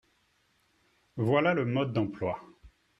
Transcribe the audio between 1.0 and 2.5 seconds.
Voilà le mode d’emploi